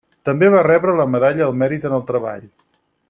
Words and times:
També 0.27 0.47
va 0.53 0.63
rebre 0.67 0.95
la 1.01 1.05
Medalla 1.17 1.45
al 1.49 1.55
Mèrit 1.65 1.87
en 1.91 1.97
el 1.99 2.07
Treball. 2.09 2.49